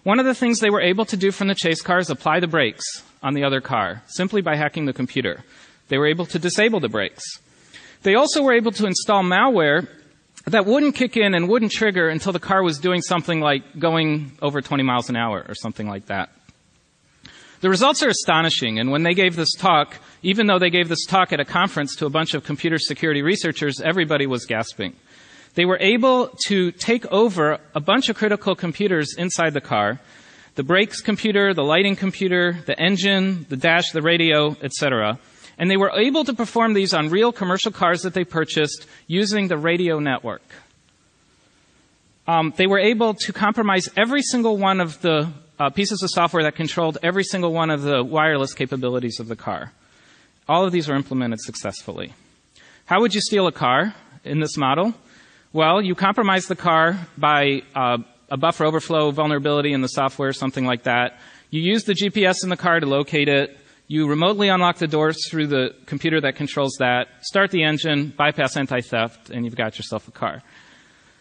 One 0.03 0.19
of 0.19 0.27
the 0.27 0.35
things 0.35 0.61
they 0.61 0.71
were 0.71 0.81
able 0.81 1.05
to 1.07 1.17
do 1.17 1.31
from 1.31 1.49
the 1.49 1.55
chase 1.55 1.83
car 1.83 1.99
is 1.99 2.11
apply 2.11 2.41
the 2.41 2.47
brakes 2.47 2.85
on 3.23 3.35
the 3.35 3.45
other 3.45 3.61
car, 3.61 4.03
simply 4.07 4.41
by 4.41 4.57
hacking 4.57 4.87
the 4.87 4.93
computer. 4.93 5.45
They 5.89 5.99
were 5.99 6.07
able 6.07 6.27
to 6.27 6.39
disable 6.39 6.81
the 6.81 6.89
brakes. 6.89 7.25
They 8.03 8.15
also 8.15 8.43
were 8.43 8.55
able 8.55 8.73
to 8.73 8.87
install 8.87 9.23
malware 9.23 9.89
that 10.47 10.65
wouldn't 10.65 10.95
kick 10.95 11.17
in 11.17 11.35
and 11.35 11.49
wouldn't 11.49 11.73
trigger 11.73 12.09
until 12.09 12.33
the 12.33 12.39
car 12.39 12.63
was 12.63 12.79
doing 12.79 13.03
something 13.03 13.41
like 13.41 13.79
going 13.79 14.33
over 14.41 14.63
20 14.63 14.83
miles 14.83 15.11
an 15.11 15.17
hour 15.17 15.45
or 15.47 15.55
something 15.55 15.87
like 15.87 16.07
that. 16.07 16.31
The 17.61 17.69
results 17.69 18.03
are 18.03 18.09
astonishing, 18.09 18.79
and 18.79 18.91
when 18.91 19.03
they 19.03 19.13
gave 19.13 19.37
this 19.37 19.53
talk, 19.53 19.99
even 20.23 20.47
though 20.47 20.59
they 20.59 20.71
gave 20.71 20.89
this 20.89 21.05
talk 21.05 21.31
at 21.31 21.41
a 21.41 21.45
conference 21.45 21.95
to 21.97 22.07
a 22.07 22.11
bunch 22.11 22.33
of 22.33 22.43
computer 22.43 22.79
security 22.79 23.21
researchers, 23.21 23.83
everybody 23.83 24.27
was 24.27 24.47
gasping. 24.47 24.95
They 25.57 25.67
were 25.67 25.79
able 25.79 26.29
to 26.47 26.73
take 26.73 27.05
over 27.13 27.59
a 27.75 27.81
bunch 27.81 28.09
of 28.09 28.17
critical 28.17 28.55
computers 28.55 29.15
inside 29.19 29.53
the 29.53 29.61
car, 29.61 30.01
the 30.55 30.63
brakes 30.63 31.03
computer, 31.03 31.53
the 31.53 31.63
lighting 31.63 31.97
computer, 31.97 32.59
the 32.65 32.79
engine, 32.81 33.45
the 33.51 33.59
dash, 33.59 33.91
the 33.91 34.01
radio, 34.01 34.57
etc. 34.63 35.19
And 35.59 35.71
they 35.71 35.77
were 35.77 35.93
able 35.95 36.25
to 36.25 36.33
perform 36.33 36.73
these 36.73 36.95
on 36.95 37.11
real 37.11 37.31
commercial 37.31 37.73
cars 37.73 38.03
that 38.03 38.15
they 38.15 38.25
purchased 38.25 38.87
using 39.07 39.49
the 39.49 39.59
radio 39.59 39.99
network. 39.99 40.43
Um, 42.27 42.55
they 42.57 42.67
were 42.67 42.79
able 42.79 43.13
to 43.15 43.33
compromise 43.35 43.87
every 43.99 44.23
single 44.23 44.57
one 44.57 44.81
of 44.81 45.03
the 45.03 45.31
uh, 45.61 45.69
pieces 45.69 46.03
of 46.03 46.09
software 46.11 46.43
that 46.43 46.57
controlled 46.57 46.97
every 47.03 47.23
single 47.23 47.53
one 47.53 47.69
of 47.69 47.83
the 47.83 48.03
wireless 48.03 48.55
capabilities 48.55 49.21
of 49.21 49.29
the 49.29 49.37
car. 49.37 49.73
All 50.49 50.65
of 50.65 50.73
these 50.73 50.89
were 50.89 50.97
implemented 50.97 51.39
successfully. 51.41 52.15
How 52.87 53.01
would 53.01 53.15
you 53.15 53.21
steal 53.21 53.47
a 53.47 53.53
car 53.53 53.95
in 54.25 54.41
this 54.41 54.57
model? 54.57 54.95
Well, 55.53 55.83
you 55.83 55.95
compromise 55.95 56.47
the 56.47 56.57
car 56.57 57.07
by 57.19 57.63
uh, 57.77 57.99
a 58.31 58.39
buffer 58.39 58.65
overflow 58.65 59.11
vulnerability 59.11 59.73
in 59.75 59.83
the 59.83 59.89
software, 59.89 60.33
something 60.33 60.65
like 60.65 60.85
that. 60.85 61.19
You 61.51 61.61
use 61.61 61.85
the 61.85 61.95
GPS 61.95 62.43
in 62.43 62.49
the 62.49 62.57
car 62.57 62.81
to 62.81 62.87
locate 62.87 63.29
it. 63.29 63.59
You 63.87 64.09
remotely 64.09 64.49
unlock 64.49 64.79
the 64.79 64.87
doors 64.87 65.29
through 65.29 65.49
the 65.49 65.75
computer 65.85 66.23
that 66.23 66.37
controls 66.37 66.77
that, 66.79 67.09
start 67.21 67.51
the 67.51 67.65
engine, 67.65 68.15
bypass 68.17 68.57
anti-theft, 68.57 69.29
and 69.31 69.45
you've 69.45 69.57
got 69.57 69.77
yourself 69.77 70.09
a 70.09 70.13
car. 70.13 70.43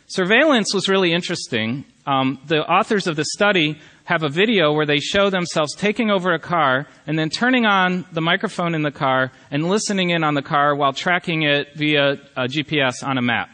Surveillance 0.10 0.74
was 0.74 0.90
really 0.90 1.14
interesting. 1.14 1.86
Um, 2.08 2.40
the 2.48 2.68
authors 2.68 3.06
of 3.06 3.16
the 3.16 3.26
study 3.26 3.78
have 4.06 4.24
a 4.24 4.30
video 4.30 4.74
where 4.74 4.88
they 4.88 4.98
show 4.98 5.30
themselves 5.30 5.76
taking 5.76 6.10
over 6.10 6.34
a 6.34 6.40
car 6.40 6.88
and 7.06 7.18
then 7.18 7.30
turning 7.30 7.68
on 7.68 8.06
the 8.12 8.20
microphone 8.20 8.74
in 8.74 8.82
the 8.82 8.90
car 8.90 9.32
and 9.52 9.70
listening 9.70 10.10
in 10.10 10.24
on 10.24 10.34
the 10.34 10.42
car 10.42 10.76
while 10.76 10.94
tracking 10.94 11.44
it 11.44 11.76
via 11.76 12.16
GPS 12.36 13.04
on 13.04 13.20
a 13.20 13.22
map. 13.22 13.52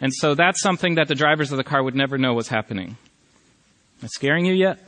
And 0.00 0.12
so 0.12 0.34
that's 0.34 0.60
something 0.60 0.96
that 0.96 1.06
the 1.06 1.14
drivers 1.14 1.52
of 1.52 1.58
the 1.58 1.64
car 1.64 1.80
would 1.80 1.94
never 1.94 2.18
know 2.18 2.34
was 2.34 2.48
happening. 2.48 2.96
Am 4.00 4.02
I 4.02 4.06
scaring 4.08 4.46
you 4.46 4.54
yet? 4.54 4.80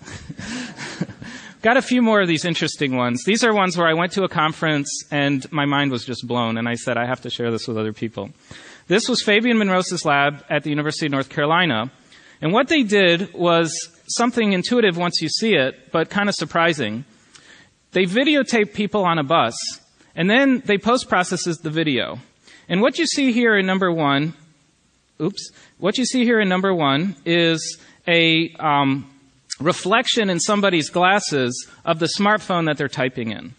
Got 1.63 1.77
a 1.77 1.83
few 1.83 2.03
more 2.03 2.21
of 2.21 2.27
these 2.27 2.45
interesting 2.45 2.97
ones. 2.97 3.23
These 3.25 3.45
are 3.45 3.55
ones 3.55 3.79
where 3.79 3.87
I 3.87 3.95
went 3.95 4.11
to 4.13 4.25
a 4.25 4.29
conference 4.29 5.05
and 5.13 5.51
my 5.53 5.67
mind 5.67 5.93
was 5.93 6.05
just 6.05 6.27
blown 6.27 6.59
and 6.59 6.69
I 6.69 6.75
said, 6.75 6.97
I 6.97 7.07
have 7.07 7.21
to 7.21 7.31
share 7.31 7.53
this 7.53 7.69
with 7.69 7.79
other 7.79 7.93
people. 7.93 8.31
This 8.89 9.09
was 9.09 9.21
Fabian 9.21 9.59
Monrose's 9.59 10.05
lab 10.05 10.45
at 10.49 10.63
the 10.63 10.71
University 10.71 11.07
of 11.07 11.13
North 11.13 11.29
Carolina. 11.29 11.91
And 12.41 12.53
what 12.53 12.69
they 12.69 12.85
did 12.85 13.35
was 13.35 13.73
something 14.07 14.53
intuitive 14.53 14.97
once 14.97 15.21
you 15.21 15.29
see 15.29 15.55
it, 15.55 15.91
but 15.91 16.09
kind 16.09 16.29
of 16.29 16.37
surprising. 16.37 17.05
They 17.93 18.05
videotape 18.05 18.75
people 18.75 19.05
on 19.05 19.19
a 19.19 19.25
bus, 19.25 19.55
and 20.15 20.31
then 20.31 20.63
they 20.65 20.79
post 20.79 21.09
processes 21.09 21.59
the 21.59 21.71
video. 21.71 22.21
And 22.69 22.81
what 22.81 22.99
you 22.99 23.07
see 23.07 23.33
here 23.33 23.57
in 23.57 23.67
number 23.67 23.91
one, 23.91 24.35
oops, 25.21 25.51
what 25.79 25.99
you 25.99 26.05
see 26.05 26.25
here 26.25 26.41
in 26.41 26.49
number 26.49 26.73
one 26.73 27.17
is 27.25 27.79
a 28.07 28.55
um, 28.61 29.11
reflection 29.59 30.31
in 30.31 30.39
somebody's 30.39 30.91
glasses 30.91 31.67
of 31.85 31.99
the 31.99 32.11
smartphone 32.19 32.67
that 32.67 32.77
they're 32.77 32.87
typing 32.87 33.33
in. 33.33 33.55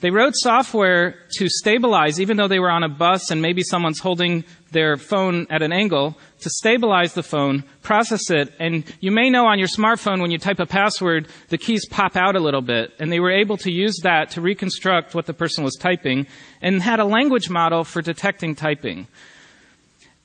They 0.00 0.10
wrote 0.10 0.34
software 0.36 1.16
to 1.38 1.48
stabilize, 1.48 2.20
even 2.20 2.36
though 2.36 2.46
they 2.46 2.60
were 2.60 2.70
on 2.70 2.84
a 2.84 2.88
bus 2.88 3.32
and 3.32 3.42
maybe 3.42 3.62
someone's 3.62 3.98
holding 3.98 4.44
their 4.70 4.96
phone 4.96 5.48
at 5.50 5.60
an 5.60 5.72
angle, 5.72 6.16
to 6.40 6.50
stabilize 6.50 7.14
the 7.14 7.22
phone, 7.24 7.64
process 7.82 8.30
it, 8.30 8.54
and 8.60 8.84
you 9.00 9.10
may 9.10 9.28
know 9.28 9.46
on 9.46 9.58
your 9.58 9.66
smartphone 9.66 10.20
when 10.20 10.30
you 10.30 10.38
type 10.38 10.60
a 10.60 10.66
password, 10.66 11.26
the 11.48 11.58
keys 11.58 11.84
pop 11.86 12.14
out 12.14 12.36
a 12.36 12.40
little 12.40 12.60
bit, 12.60 12.92
and 13.00 13.10
they 13.10 13.18
were 13.18 13.32
able 13.32 13.56
to 13.56 13.72
use 13.72 13.98
that 14.04 14.30
to 14.30 14.40
reconstruct 14.40 15.16
what 15.16 15.26
the 15.26 15.34
person 15.34 15.64
was 15.64 15.74
typing, 15.74 16.28
and 16.62 16.80
had 16.80 17.00
a 17.00 17.04
language 17.04 17.50
model 17.50 17.82
for 17.82 18.00
detecting 18.00 18.54
typing. 18.54 19.08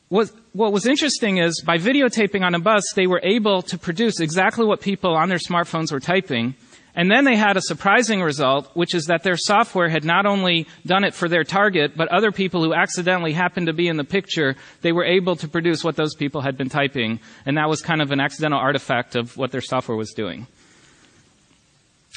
What, 0.10 0.30
what 0.52 0.72
was 0.72 0.86
interesting 0.86 1.38
is 1.38 1.64
by 1.66 1.80
videotaping 1.80 2.44
on 2.44 2.54
a 2.54 2.60
bus, 2.60 2.84
they 2.94 3.08
were 3.08 3.22
able 3.24 3.64
to 3.64 3.80
produce 3.80 4.20
exactly 4.20 4.66
what 4.66 4.82
people 4.82 5.16
on 5.16 5.30
their 5.30 5.40
smartphones 5.40 5.92
were 5.92 6.00
typing, 6.00 6.54
and 6.96 7.10
then 7.10 7.26
they 7.26 7.36
had 7.36 7.58
a 7.58 7.62
surprising 7.62 8.22
result, 8.22 8.70
which 8.76 8.94
is 8.94 9.06
that 9.06 9.24
their 9.24 9.38
software 9.38 9.90
had 9.90 10.04
not 10.04 10.28
only 10.28 10.68
done 10.86 11.04
it 11.04 11.16
for 11.16 11.28
their 11.28 11.44
target, 11.44 11.98
but 11.98 12.08
other 12.10 12.32
people 12.32 12.64
who 12.64 12.74
accidentally 12.74 13.34
happened 13.34 13.66
to 13.66 13.74
be 13.74 13.88
in 13.88 13.98
the 13.98 14.04
picture, 14.04 14.56
they 14.82 14.92
were 14.92 15.04
able 15.04 15.36
to 15.38 15.48
produce 15.48 15.84
what 15.84 15.96
those 15.96 16.14
people 16.14 16.42
had 16.42 16.56
been 16.56 16.70
typing. 16.70 17.20
And 17.48 17.58
that 17.58 17.68
was 17.68 17.82
kind 17.82 18.02
of 18.02 18.12
an 18.12 18.20
accidental 18.20 18.60
artifact 18.60 19.16
of 19.16 19.36
what 19.38 19.52
their 19.52 19.62
software 19.62 19.98
was 19.98 20.12
doing. 20.12 20.46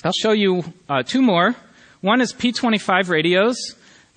I'll 0.04 0.12
show 0.12 0.32
you 0.32 0.62
uh, 0.90 1.02
two 1.02 1.22
more. 1.22 1.54
One 2.02 2.20
is 2.20 2.34
P25 2.34 3.08
radios. 3.08 3.56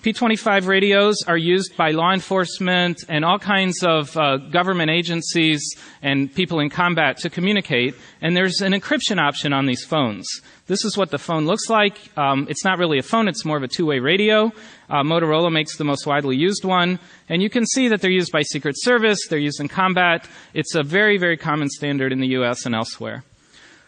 P25 0.02 0.66
radios 0.66 1.22
are 1.26 1.36
used 1.36 1.76
by 1.76 1.90
law 1.90 2.14
enforcement 2.14 3.04
and 3.10 3.22
all 3.22 3.38
kinds 3.38 3.84
of 3.84 4.16
uh, 4.16 4.38
government 4.38 4.90
agencies 4.90 5.62
and 6.00 6.34
people 6.34 6.58
in 6.58 6.70
combat 6.70 7.18
to 7.18 7.28
communicate. 7.28 7.94
And 8.22 8.34
there's 8.34 8.62
an 8.62 8.72
encryption 8.72 9.18
option 9.18 9.52
on 9.52 9.66
these 9.66 9.84
phones. 9.84 10.26
This 10.68 10.86
is 10.86 10.96
what 10.96 11.10
the 11.10 11.18
phone 11.18 11.44
looks 11.44 11.68
like. 11.68 11.98
Um, 12.16 12.46
it's 12.48 12.64
not 12.64 12.78
really 12.78 12.98
a 12.98 13.02
phone; 13.02 13.28
it's 13.28 13.44
more 13.44 13.58
of 13.58 13.62
a 13.62 13.68
two-way 13.68 13.98
radio. 13.98 14.50
Uh, 14.88 15.02
Motorola 15.02 15.52
makes 15.52 15.76
the 15.76 15.84
most 15.84 16.06
widely 16.06 16.36
used 16.36 16.64
one, 16.64 16.98
and 17.28 17.42
you 17.42 17.50
can 17.50 17.66
see 17.66 17.88
that 17.88 18.00
they're 18.00 18.10
used 18.10 18.32
by 18.32 18.40
Secret 18.40 18.76
Service. 18.78 19.26
They're 19.28 19.38
used 19.38 19.60
in 19.60 19.68
combat. 19.68 20.26
It's 20.54 20.74
a 20.74 20.82
very, 20.82 21.18
very 21.18 21.36
common 21.36 21.68
standard 21.68 22.10
in 22.10 22.20
the 22.20 22.28
U.S. 22.28 22.64
and 22.64 22.74
elsewhere. 22.74 23.22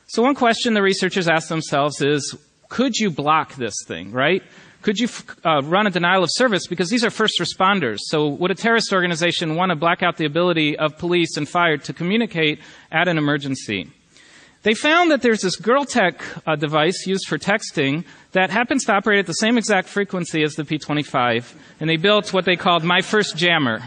So 0.08 0.22
one 0.22 0.34
question 0.34 0.74
the 0.74 0.82
researchers 0.82 1.26
asked 1.26 1.48
themselves 1.48 2.02
is, 2.02 2.36
could 2.68 2.96
you 2.96 3.10
block 3.10 3.54
this 3.54 3.74
thing, 3.86 4.12
right? 4.12 4.42
Could 4.82 4.98
you 4.98 5.08
uh, 5.44 5.62
run 5.62 5.86
a 5.86 5.90
denial 5.90 6.24
of 6.24 6.30
service? 6.32 6.66
Because 6.66 6.90
these 6.90 7.04
are 7.04 7.10
first 7.10 7.38
responders. 7.38 7.98
So 8.00 8.28
would 8.28 8.50
a 8.50 8.54
terrorist 8.54 8.92
organization 8.92 9.54
want 9.54 9.70
to 9.70 9.76
black 9.76 10.02
out 10.02 10.16
the 10.16 10.24
ability 10.24 10.76
of 10.76 10.98
police 10.98 11.36
and 11.36 11.48
fire 11.48 11.76
to 11.76 11.92
communicate 11.92 12.58
at 12.90 13.06
an 13.06 13.16
emergency? 13.16 13.90
They 14.64 14.74
found 14.74 15.12
that 15.12 15.22
there's 15.22 15.42
this 15.42 15.60
GirlTech 15.60 16.20
uh, 16.46 16.56
device 16.56 17.06
used 17.06 17.28
for 17.28 17.38
texting 17.38 18.04
that 18.32 18.50
happens 18.50 18.84
to 18.84 18.92
operate 18.92 19.20
at 19.20 19.26
the 19.26 19.34
same 19.34 19.56
exact 19.56 19.88
frequency 19.88 20.42
as 20.42 20.54
the 20.54 20.64
P25, 20.64 21.54
and 21.80 21.88
they 21.88 21.96
built 21.96 22.32
what 22.32 22.44
they 22.44 22.56
called 22.56 22.82
My 22.82 23.02
First 23.02 23.36
Jammer. 23.36 23.82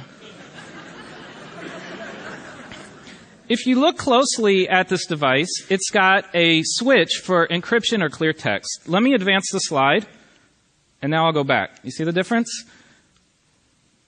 if 3.50 3.66
you 3.66 3.80
look 3.80 3.98
closely 3.98 4.68
at 4.68 4.90
this 4.90 5.06
device, 5.06 5.66
it's 5.70 5.90
got 5.90 6.26
a 6.34 6.62
switch 6.64 7.22
for 7.24 7.48
encryption 7.48 8.02
or 8.02 8.10
clear 8.10 8.34
text. 8.34 8.82
Let 8.88 9.02
me 9.02 9.14
advance 9.14 9.50
the 9.52 9.60
slide. 9.60 10.06
And 11.06 11.12
now 11.12 11.28
I'll 11.28 11.34
go 11.34 11.44
back. 11.44 11.70
You 11.84 11.92
see 11.92 12.04
the 12.04 12.12
difference? 12.12 12.50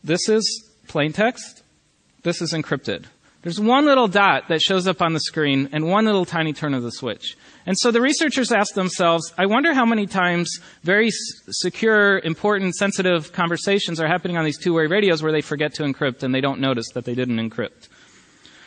This 0.04 0.28
is 0.28 0.68
plain 0.88 1.14
text. 1.14 1.62
This 2.24 2.42
is 2.42 2.54
encrypted. 2.54 3.06
There's 3.44 3.60
one 3.60 3.86
little 3.86 4.08
dot 4.08 4.48
that 4.48 4.62
shows 4.62 4.88
up 4.88 5.00
on 5.00 5.14
the 5.14 5.20
screen 5.20 5.70
and 5.74 5.92
one 5.92 6.06
little 6.06 6.26
tiny 6.26 6.54
turn 6.54 6.74
of 6.74 6.82
the 6.82 6.92
switch. 6.92 7.38
And 7.68 7.78
so 7.78 7.92
the 7.92 8.02
researchers 8.02 8.52
asked 8.52 8.74
themselves, 8.74 9.32
I 9.38 9.46
wonder 9.46 9.76
how 9.76 9.86
many 9.86 10.08
times 10.08 10.60
very 10.82 11.10
secure, 11.12 12.18
important, 12.18 12.74
sensitive 12.74 13.32
conversations 13.32 14.00
are 14.00 14.08
happening 14.08 14.36
on 14.36 14.44
these 14.44 14.58
two-way 14.58 14.88
radios 14.88 15.22
where 15.22 15.32
they 15.32 15.42
forget 15.42 15.76
to 15.76 15.84
encrypt 15.84 16.24
and 16.24 16.34
they 16.34 16.42
don't 16.42 16.60
notice 16.60 16.88
that 16.96 17.06
they 17.06 17.14
didn't 17.14 17.38
encrypt. 17.38 17.90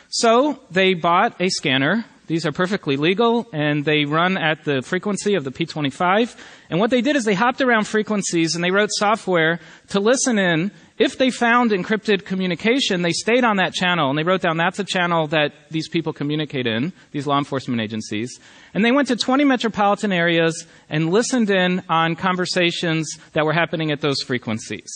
So 0.07 0.57
they 0.71 0.93
bought 0.93 1.35
a 1.41 1.49
scanner 1.49 2.05
these 2.31 2.45
are 2.45 2.53
perfectly 2.53 2.95
legal 2.95 3.45
and 3.51 3.83
they 3.83 4.05
run 4.05 4.37
at 4.37 4.63
the 4.63 4.81
frequency 4.81 5.35
of 5.35 5.43
the 5.43 5.51
P25. 5.51 6.33
And 6.69 6.79
what 6.79 6.89
they 6.89 7.01
did 7.01 7.17
is 7.17 7.25
they 7.25 7.33
hopped 7.33 7.59
around 7.59 7.87
frequencies 7.87 8.55
and 8.55 8.63
they 8.63 8.71
wrote 8.71 8.87
software 8.93 9.59
to 9.89 9.99
listen 9.99 10.39
in. 10.39 10.71
If 10.97 11.17
they 11.17 11.29
found 11.29 11.71
encrypted 11.71 12.23
communication, 12.23 13.01
they 13.01 13.11
stayed 13.11 13.43
on 13.43 13.57
that 13.57 13.73
channel 13.73 14.09
and 14.09 14.17
they 14.17 14.23
wrote 14.23 14.39
down 14.39 14.55
that's 14.55 14.79
a 14.79 14.85
channel 14.85 15.27
that 15.27 15.51
these 15.71 15.89
people 15.89 16.13
communicate 16.13 16.67
in, 16.67 16.93
these 17.11 17.27
law 17.27 17.37
enforcement 17.37 17.81
agencies. 17.81 18.39
And 18.73 18.85
they 18.85 18.93
went 18.93 19.09
to 19.09 19.17
20 19.17 19.43
metropolitan 19.43 20.13
areas 20.13 20.65
and 20.89 21.11
listened 21.11 21.49
in 21.49 21.83
on 21.89 22.15
conversations 22.15 23.13
that 23.33 23.43
were 23.43 23.51
happening 23.51 23.91
at 23.91 23.99
those 23.99 24.21
frequencies. 24.21 24.89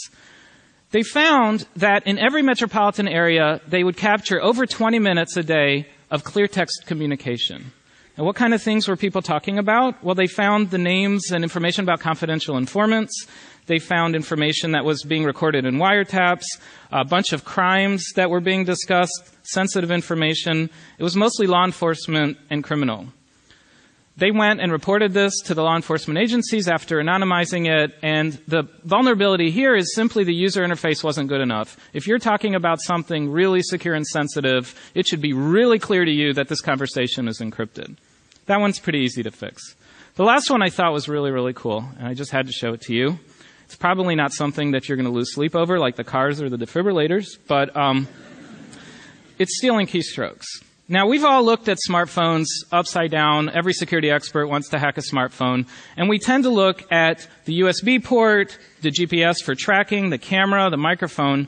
They 0.91 1.03
found 1.03 1.67
that 1.75 2.07
in 2.07 2.17
every 2.17 2.43
metropolitan 2.43 3.09
area, 3.09 3.59
they 3.67 3.83
would 3.83 3.97
capture 3.97 4.41
over 4.41 4.65
20 4.65 4.99
minutes 4.99 5.35
a 5.35 5.43
day 5.43 5.89
of 6.15 6.23
clear 6.23 6.47
text 6.47 6.85
communication. 6.87 7.73
And 8.17 8.25
what 8.25 8.37
kind 8.37 8.53
of 8.53 8.61
things 8.61 8.87
were 8.87 8.95
people 8.95 9.21
talking 9.21 9.59
about? 9.59 10.01
Well, 10.01 10.15
they 10.15 10.27
found 10.27 10.71
the 10.71 10.77
names 10.77 11.31
and 11.31 11.43
information 11.43 11.83
about 11.83 11.99
confidential 11.99 12.55
informants. 12.55 13.27
They 13.65 13.79
found 13.79 14.15
information 14.15 14.71
that 14.71 14.85
was 14.85 15.03
being 15.03 15.25
recorded 15.25 15.65
in 15.65 15.75
wiretaps, 15.75 16.45
a 16.93 17.03
bunch 17.03 17.33
of 17.33 17.43
crimes 17.43 18.05
that 18.15 18.29
were 18.29 18.39
being 18.39 18.63
discussed, 18.63 19.35
sensitive 19.43 19.91
information. 19.91 20.69
It 20.97 21.03
was 21.03 21.17
mostly 21.17 21.45
law 21.45 21.65
enforcement 21.65 22.37
and 22.49 22.63
criminal. 22.63 23.07
They 24.17 24.31
went 24.31 24.61
and 24.61 24.71
reported 24.71 25.13
this 25.13 25.33
to 25.45 25.53
the 25.53 25.61
law 25.61 25.75
enforcement 25.75 26.17
agencies 26.17 26.69
after 26.69 27.01
anonymizing 27.01 27.67
it, 27.67 27.95
and 28.01 28.31
the 28.47 28.63
vulnerability 28.85 29.51
here 29.51 29.75
is 29.75 29.93
simply 29.93 30.23
the 30.23 30.33
user 30.33 30.63
interface 30.65 31.03
wasn't 31.03 31.27
good 31.27 31.41
enough. 31.41 31.77
If 31.91 32.07
you're 32.07 32.19
talking 32.19 32.55
about 32.55 32.79
something 32.81 33.29
really 33.29 33.61
secure 33.61 33.93
and 33.93 34.07
sensitive, 34.07 34.73
it 34.93 35.05
should 35.05 35.19
be 35.19 35.33
really 35.33 35.79
clear 35.79 36.05
to 36.05 36.11
you 36.11 36.31
that 36.33 36.47
this 36.47 36.61
conversation 36.61 37.27
is 37.27 37.41
encrypted. 37.41 37.97
That 38.45 38.61
one's 38.61 38.79
pretty 38.79 38.99
easy 38.99 39.21
to 39.23 39.31
fix. 39.31 39.75
The 40.15 40.23
last 40.23 40.49
one 40.49 40.61
I 40.61 40.69
thought 40.69 40.93
was 40.93 41.09
really, 41.09 41.31
really 41.31 41.53
cool, 41.53 41.83
and 41.97 42.07
I 42.07 42.13
just 42.13 42.31
had 42.31 42.47
to 42.47 42.53
show 42.53 42.71
it 42.71 42.81
to 42.83 42.93
you. 42.93 43.19
It's 43.65 43.75
probably 43.75 44.15
not 44.15 44.31
something 44.31 44.71
that 44.71 44.87
you're 44.87 44.95
going 44.95 45.07
to 45.07 45.11
lose 45.11 45.33
sleep 45.33 45.55
over, 45.55 45.77
like 45.77 45.97
the 45.97 46.05
cars 46.05 46.41
or 46.41 46.49
the 46.49 46.57
defibrillators, 46.57 47.25
but 47.47 47.75
um, 47.75 48.07
it's 49.37 49.57
stealing 49.57 49.87
keystrokes. 49.87 50.45
Now, 50.87 51.07
we've 51.07 51.25
all 51.25 51.43
looked 51.43 51.67
at 51.67 51.79
smartphones 51.89 52.45
upside 52.71 53.09
down. 53.09 53.49
Every 53.49 53.73
security 53.73 54.11
expert 54.11 54.47
wants 54.47 54.69
to 54.69 54.77
hack 54.77 54.99
a 54.99 55.01
smartphone. 55.01 55.65
And 55.97 56.07
we 56.07 56.19
tend 56.19 56.43
to 56.43 56.51
look 56.51 56.83
at 56.91 57.27
the 57.45 57.61
USB 57.61 58.03
port, 58.03 58.59
the 58.81 58.91
GPS 58.91 59.43
for 59.43 59.55
tracking, 59.55 60.11
the 60.11 60.19
camera, 60.19 60.69
the 60.69 60.77
microphone. 60.77 61.47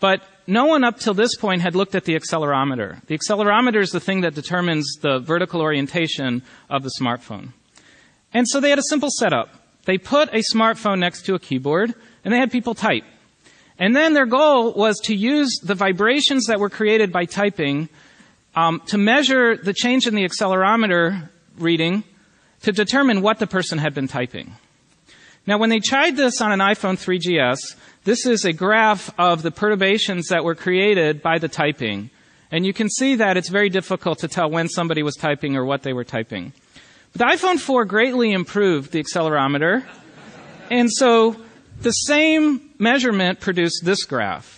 But 0.00 0.22
no 0.46 0.64
one 0.64 0.84
up 0.84 0.98
till 0.98 1.12
this 1.12 1.36
point 1.36 1.60
had 1.60 1.74
looked 1.74 1.94
at 1.94 2.06
the 2.06 2.14
accelerometer. 2.14 3.04
The 3.04 3.18
accelerometer 3.18 3.82
is 3.82 3.90
the 3.90 4.00
thing 4.00 4.22
that 4.22 4.34
determines 4.34 4.96
the 5.02 5.18
vertical 5.18 5.60
orientation 5.60 6.42
of 6.70 6.82
the 6.82 6.92
smartphone. 6.98 7.52
And 8.32 8.48
so 8.48 8.58
they 8.58 8.70
had 8.70 8.78
a 8.78 8.88
simple 8.88 9.10
setup. 9.18 9.50
They 9.84 9.98
put 9.98 10.30
a 10.30 10.42
smartphone 10.54 10.98
next 10.98 11.26
to 11.26 11.34
a 11.34 11.38
keyboard 11.38 11.94
and 12.24 12.32
they 12.32 12.38
had 12.38 12.50
people 12.50 12.74
type. 12.74 13.04
And 13.78 13.94
then 13.94 14.14
their 14.14 14.26
goal 14.26 14.72
was 14.72 14.98
to 15.04 15.14
use 15.14 15.60
the 15.62 15.74
vibrations 15.74 16.46
that 16.46 16.58
were 16.58 16.70
created 16.70 17.12
by 17.12 17.26
typing 17.26 17.90
um, 18.58 18.80
to 18.86 18.98
measure 18.98 19.56
the 19.56 19.72
change 19.72 20.08
in 20.08 20.16
the 20.16 20.28
accelerometer 20.28 21.28
reading 21.58 22.02
to 22.62 22.72
determine 22.72 23.22
what 23.22 23.38
the 23.38 23.46
person 23.46 23.78
had 23.78 23.94
been 23.94 24.08
typing. 24.08 24.52
Now, 25.46 25.58
when 25.58 25.70
they 25.70 25.78
tried 25.78 26.16
this 26.16 26.40
on 26.40 26.50
an 26.50 26.58
iPhone 26.58 26.96
3GS, 26.98 27.76
this 28.02 28.26
is 28.26 28.44
a 28.44 28.52
graph 28.52 29.14
of 29.16 29.42
the 29.42 29.52
perturbations 29.52 30.26
that 30.28 30.42
were 30.42 30.56
created 30.56 31.22
by 31.22 31.38
the 31.38 31.46
typing. 31.46 32.10
And 32.50 32.66
you 32.66 32.72
can 32.72 32.88
see 32.88 33.14
that 33.14 33.36
it's 33.36 33.48
very 33.48 33.68
difficult 33.68 34.18
to 34.20 34.28
tell 34.28 34.50
when 34.50 34.68
somebody 34.68 35.04
was 35.04 35.14
typing 35.14 35.54
or 35.54 35.64
what 35.64 35.84
they 35.84 35.92
were 35.92 36.04
typing. 36.04 36.52
But 37.12 37.18
the 37.20 37.36
iPhone 37.36 37.60
4 37.60 37.84
greatly 37.84 38.32
improved 38.32 38.90
the 38.90 39.02
accelerometer. 39.02 39.86
And 40.68 40.90
so 40.90 41.36
the 41.80 41.92
same 41.92 42.70
measurement 42.76 43.38
produced 43.38 43.84
this 43.84 44.04
graph. 44.04 44.57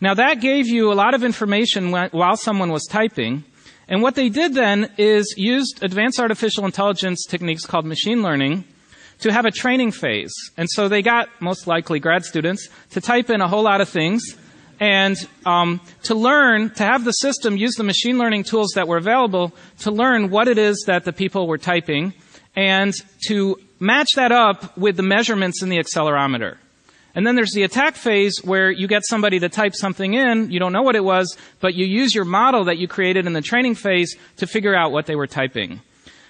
Now 0.00 0.14
that 0.14 0.40
gave 0.40 0.66
you 0.66 0.92
a 0.92 0.94
lot 0.94 1.14
of 1.14 1.22
information 1.22 1.90
while 1.90 2.36
someone 2.36 2.72
was 2.72 2.86
typing. 2.86 3.44
And 3.86 4.02
what 4.02 4.14
they 4.14 4.28
did 4.28 4.54
then 4.54 4.90
is 4.96 5.34
used 5.36 5.82
advanced 5.82 6.20
artificial 6.20 6.64
intelligence 6.64 7.26
techniques 7.26 7.66
called 7.66 7.84
machine 7.84 8.22
learning 8.22 8.64
to 9.18 9.32
have 9.32 9.44
a 9.44 9.50
training 9.50 9.92
phase. 9.92 10.32
And 10.56 10.68
so 10.70 10.88
they 10.88 11.02
got 11.02 11.28
most 11.40 11.66
likely 11.66 12.00
grad 12.00 12.24
students 12.24 12.68
to 12.90 13.00
type 13.00 13.28
in 13.28 13.40
a 13.40 13.48
whole 13.48 13.64
lot 13.64 13.80
of 13.80 13.88
things 13.88 14.36
and 14.78 15.16
um, 15.44 15.80
to 16.04 16.14
learn 16.14 16.70
to 16.70 16.84
have 16.84 17.04
the 17.04 17.12
system 17.12 17.56
use 17.56 17.74
the 17.74 17.84
machine 17.84 18.16
learning 18.16 18.44
tools 18.44 18.72
that 18.76 18.88
were 18.88 18.96
available 18.96 19.52
to 19.80 19.90
learn 19.90 20.30
what 20.30 20.48
it 20.48 20.56
is 20.56 20.84
that 20.86 21.04
the 21.04 21.12
people 21.12 21.46
were 21.46 21.58
typing 21.58 22.14
and 22.56 22.94
to 23.26 23.58
match 23.78 24.08
that 24.16 24.32
up 24.32 24.76
with 24.78 24.96
the 24.96 25.02
measurements 25.02 25.62
in 25.62 25.68
the 25.68 25.76
accelerometer. 25.76 26.56
And 27.14 27.26
then 27.26 27.34
there's 27.34 27.52
the 27.52 27.64
attack 27.64 27.96
phase 27.96 28.38
where 28.44 28.70
you 28.70 28.86
get 28.86 29.02
somebody 29.04 29.38
to 29.40 29.48
type 29.48 29.74
something 29.74 30.14
in, 30.14 30.50
you 30.50 30.60
don't 30.60 30.72
know 30.72 30.82
what 30.82 30.96
it 30.96 31.04
was, 31.04 31.36
but 31.60 31.74
you 31.74 31.84
use 31.84 32.14
your 32.14 32.24
model 32.24 32.64
that 32.64 32.78
you 32.78 32.86
created 32.86 33.26
in 33.26 33.32
the 33.32 33.42
training 33.42 33.74
phase 33.74 34.16
to 34.36 34.46
figure 34.46 34.74
out 34.74 34.92
what 34.92 35.06
they 35.06 35.16
were 35.16 35.26
typing. 35.26 35.80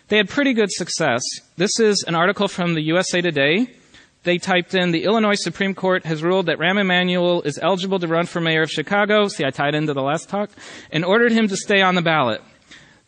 They 0.09 0.17
had 0.17 0.29
pretty 0.29 0.55
good 0.55 0.71
success. 0.73 1.23
This 1.57 1.79
is 1.79 2.03
an 2.07 2.15
article 2.15 2.49
from 2.49 2.75
the 2.75 2.83
USA 2.83 3.21
Today. 3.21 3.69
they 4.23 4.39
typed 4.39 4.75
in 4.75 4.91
the 4.91 5.05
Illinois 5.05 5.41
Supreme 5.41 5.75
Court 5.75 6.05
has 6.05 6.23
ruled 6.23 6.47
that 6.47 6.59
Rahm 6.59 6.81
Emanuel 6.81 7.43
is 7.43 7.59
eligible 7.63 7.99
to 7.99 8.09
run 8.09 8.27
for 8.27 8.41
mayor 8.41 8.63
of 8.63 8.71
Chicago. 8.71 9.29
See, 9.29 9.45
I 9.45 9.51
tied 9.51 9.75
into 9.75 9.95
the 9.95 10.03
last 10.03 10.29
talk 10.29 10.51
and 10.91 11.05
ordered 11.05 11.33
him 11.33 11.49
to 11.49 11.57
stay 11.57 11.81
on 11.81 11.95
the 11.95 12.03
ballot. 12.03 12.43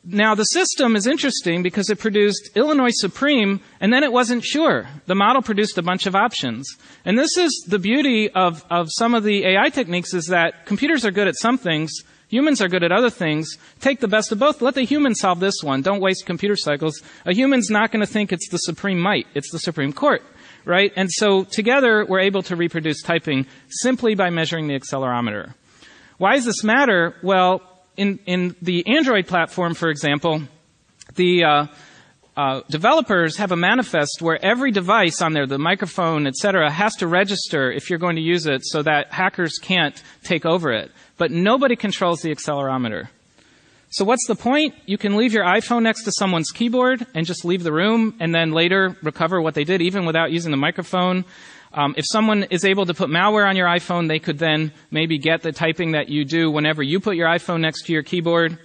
Now 0.05 0.35
the 0.35 0.45
system 0.45 0.97
is 0.97 1.07
interesting 1.07 1.63
because 1.63 1.89
it 1.89 2.01
produced 2.01 2.51
Illinois 2.57 2.91
Supreme 2.91 3.61
and 3.81 3.93
then 3.93 4.03
it 4.03 4.13
wasn't 4.13 4.43
sure. 4.43 4.89
The 5.07 5.15
model 5.15 5.43
produced 5.43 5.79
a 5.79 5.83
bunch 5.83 6.07
of 6.07 6.17
options. 6.17 6.67
And 7.05 7.17
this 7.17 7.37
is 7.37 7.65
the 7.69 7.79
beauty 7.79 8.29
of, 8.29 8.65
of 8.69 8.89
some 8.91 9.15
of 9.15 9.23
the 9.23 9.47
AI 9.47 9.69
techniques 9.69 10.13
is 10.13 10.27
that 10.27 10.67
computers 10.67 11.07
are 11.07 11.13
good 11.13 11.29
at 11.29 11.37
some 11.37 11.57
things, 11.57 11.93
humans 12.29 12.61
are 12.61 12.69
good 12.69 12.83
at 12.83 12.91
other 12.91 13.11
things. 13.11 13.57
Take 13.79 14.01
the 14.01 14.09
best 14.09 14.33
of 14.33 14.41
both. 14.41 14.61
Let 14.61 14.75
the 14.75 14.83
human 14.83 15.15
solve 15.15 15.39
this 15.39 15.63
one. 15.63 15.83
Don't 15.83 16.01
waste 16.01 16.27
computer 16.27 16.57
cycles. 16.57 17.01
A 17.25 17.33
human's 17.33 17.71
not 17.71 17.93
going 17.93 18.05
to 18.05 18.13
think 18.13 18.33
it's 18.33 18.49
the 18.49 18.59
supreme 18.59 18.99
might. 18.99 19.29
It's 19.35 19.53
the 19.53 19.61
Supreme 19.61 19.93
Court. 19.93 20.23
Right? 20.65 20.93
And 20.97 21.11
so 21.13 21.45
together 21.45 22.05
we're 22.09 22.21
able 22.21 22.43
to 22.45 22.57
reproduce 22.57 23.03
typing 23.03 23.47
simply 23.69 24.17
by 24.17 24.31
measuring 24.31 24.67
the 24.67 24.79
accelerometer. 24.79 25.55
Why 26.19 26.35
does 26.35 26.45
this 26.45 26.65
matter? 26.65 27.17
Well, 27.23 27.63
in, 27.97 28.19
in 28.27 28.57
the 28.63 28.87
Android 28.87 29.27
platform, 29.27 29.75
for 29.75 29.89
example, 29.89 30.43
the 31.15 31.45
uh, 31.45 31.67
uh, 32.37 32.63
developers 32.71 33.37
have 33.37 33.53
a 33.53 33.57
manifest 33.57 34.23
where 34.23 34.43
every 34.43 34.71
device 34.71 35.21
on 35.21 35.35
there, 35.35 35.47
the 35.47 35.59
microphone, 35.59 36.27
etc., 36.27 36.71
has 36.71 36.97
to 36.97 37.07
register 37.07 37.71
if 37.71 37.91
you're 37.91 37.99
going 37.99 38.17
to 38.17 38.23
use 38.23 38.47
it 38.47 38.63
so 38.65 38.83
that 38.83 39.13
hackers 39.13 39.59
can't 39.61 40.03
take 40.25 40.47
over 40.47 40.73
it. 40.73 40.91
But 41.19 41.31
nobody 41.31 41.77
controls 41.77 42.23
the 42.23 42.31
accelerometer. 42.31 43.09
So 43.91 44.07
what's 44.07 44.27
the 44.27 44.35
point? 44.35 44.75
You 44.87 44.97
can 44.97 45.17
leave 45.17 45.35
your 45.35 45.45
iPhone 45.45 45.83
next 45.83 46.05
to 46.05 46.13
someone's 46.13 46.51
keyboard 46.51 47.07
and 47.15 47.27
just 47.27 47.45
leave 47.45 47.63
the 47.63 47.73
room 47.73 48.15
and 48.21 48.35
then 48.35 48.53
later 48.53 48.97
recover 49.03 49.39
what 49.39 49.53
they 49.53 49.65
did 49.65 49.83
even 49.83 50.07
without 50.07 50.33
using 50.33 50.51
the 50.51 50.57
microphone. 50.57 51.27
Um, 51.75 51.95
if 51.97 52.05
someone 52.07 52.45
is 52.45 52.65
able 52.65 52.87
to 52.87 52.95
put 52.95 53.09
malware 53.09 53.49
on 53.49 53.57
your 53.57 53.67
iPhone, 53.67 54.09
they 54.09 54.19
could 54.19 54.39
then 54.39 54.73
maybe 54.91 55.19
get 55.19 55.43
the 55.43 55.53
typing 55.53 55.93
that 55.93 56.09
you 56.09 56.25
do 56.25 56.51
whenever 56.51 56.83
you 56.83 57.01
put 57.01 57.17
your 57.17 57.29
iPhone 57.29 57.61
next 57.61 57.87
to 57.87 57.93
your 57.93 58.03
keyboard. 58.03 58.59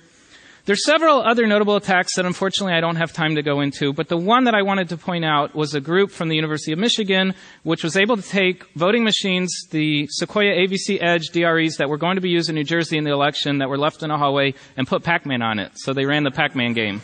There's 0.68 0.84
several 0.84 1.22
other 1.22 1.48
notable 1.48 1.78
attacks 1.78 2.18
that 2.18 2.26
unfortunately 2.26 2.74
I 2.74 2.82
don't 2.82 2.98
have 2.98 3.14
time 3.14 3.36
to 3.36 3.42
go 3.42 3.62
into, 3.62 3.94
but 3.94 4.10
the 4.10 4.18
one 4.18 4.44
that 4.44 4.54
I 4.54 4.64
wanted 4.64 4.90
to 4.90 4.98
point 4.98 5.24
out 5.24 5.56
was 5.56 5.74
a 5.74 5.80
group 5.80 6.12
from 6.12 6.28
the 6.28 6.36
University 6.36 6.74
of 6.74 6.80
Michigan 6.80 7.36
which 7.64 7.86
was 7.86 7.96
able 7.96 8.18
to 8.18 8.22
take 8.22 8.66
voting 8.74 9.06
machines, 9.06 9.50
the 9.72 10.08
Sequoia 10.10 10.68
AVC 10.68 11.02
Edge 11.02 11.30
DREs 11.30 11.78
that 11.78 11.88
were 11.88 11.96
going 11.96 12.16
to 12.16 12.22
be 12.22 12.32
used 12.32 12.50
in 12.50 12.56
New 12.56 12.66
Jersey 12.66 12.98
in 12.98 13.06
the 13.06 13.14
election 13.14 13.60
that 13.60 13.70
were 13.70 13.78
left 13.78 14.04
in 14.04 14.12
a 14.12 14.18
hallway 14.18 14.56
and 14.76 14.86
put 14.86 15.04
Pac-Man 15.04 15.42
on 15.42 15.60
it. 15.60 15.72
So 15.76 15.94
they 15.94 16.04
ran 16.04 16.26
the 16.26 16.32
Pac-Man 16.32 16.74
game. 16.74 17.02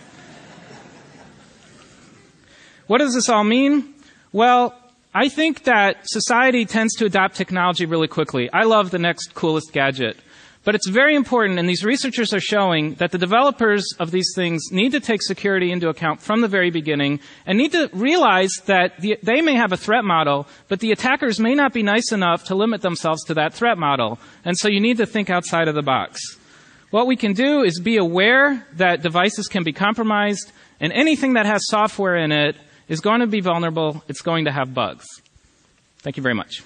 what 2.87 2.97
does 2.97 3.13
this 3.13 3.29
all 3.29 3.45
mean? 3.45 3.93
Well, 4.33 4.77
I 5.15 5.29
think 5.29 5.65
that 5.65 5.97
society 6.05 6.65
tends 6.65 6.95
to 6.95 7.05
adopt 7.05 7.35
technology 7.35 7.85
really 7.85 8.07
quickly. 8.07 8.49
I 8.51 8.63
love 8.63 8.89
the 8.89 8.97
next 8.97 9.35
coolest 9.35 9.71
gadget. 9.71 10.17
But 10.63 10.75
it's 10.75 10.87
very 10.87 11.13
important, 11.13 11.59
and 11.59 11.67
these 11.67 11.83
researchers 11.83 12.33
are 12.33 12.39
showing 12.39 12.95
that 12.95 13.11
the 13.11 13.17
developers 13.17 13.85
of 13.99 14.11
these 14.11 14.31
things 14.33 14.71
need 14.71 14.93
to 14.93 15.01
take 15.01 15.21
security 15.21 15.71
into 15.71 15.89
account 15.89 16.21
from 16.21 16.39
the 16.41 16.47
very 16.47 16.71
beginning 16.71 17.19
and 17.45 17.57
need 17.57 17.73
to 17.73 17.89
realize 17.93 18.53
that 18.65 18.99
the, 19.01 19.19
they 19.21 19.41
may 19.41 19.55
have 19.55 19.73
a 19.73 19.77
threat 19.77 20.05
model, 20.05 20.47
but 20.69 20.79
the 20.79 20.93
attackers 20.93 21.39
may 21.39 21.53
not 21.53 21.73
be 21.73 21.83
nice 21.83 22.11
enough 22.13 22.45
to 22.45 22.55
limit 22.55 22.81
themselves 22.81 23.23
to 23.25 23.33
that 23.33 23.53
threat 23.53 23.77
model. 23.77 24.19
And 24.45 24.57
so 24.57 24.69
you 24.69 24.79
need 24.79 24.97
to 24.97 25.05
think 25.05 25.29
outside 25.29 25.67
of 25.67 25.75
the 25.75 25.81
box. 25.81 26.21
What 26.91 27.07
we 27.07 27.17
can 27.17 27.33
do 27.33 27.61
is 27.61 27.79
be 27.81 27.97
aware 27.97 28.65
that 28.73 29.01
devices 29.01 29.47
can 29.47 29.63
be 29.63 29.73
compromised, 29.73 30.53
and 30.79 30.93
anything 30.93 31.33
that 31.33 31.45
has 31.45 31.67
software 31.67 32.15
in 32.15 32.31
it 32.31 32.55
is 32.87 32.99
going 32.99 33.21
to 33.21 33.27
be 33.27 33.41
vulnerable. 33.41 34.03
It's 34.07 34.21
going 34.21 34.45
to 34.45 34.51
have 34.51 34.73
bugs. 34.73 35.05
Thank 35.99 36.17
you 36.17 36.23
very 36.23 36.35
much. 36.35 36.63